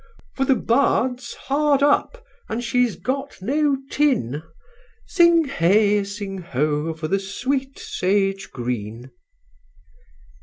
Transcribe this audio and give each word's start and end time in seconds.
_)For 0.35 0.45
the 0.45 0.55
Bard's 0.55 1.35
hard 1.41 1.83
up, 1.83 2.25
and 2.49 2.63
she's 2.63 2.95
got 2.95 3.39
no 3.39 3.77
tin. 3.91 4.41
(_Sing 5.07 5.45
Hey! 5.45 6.03
Sing 6.03 6.39
Ho! 6.39 6.95
for 6.95 7.07
the 7.07 7.19
sweet 7.19 7.77
Sage 7.77 8.49
Green! 8.51 9.11